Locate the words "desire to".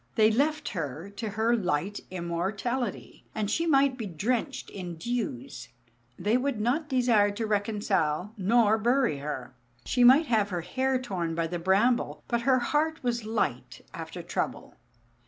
6.89-7.45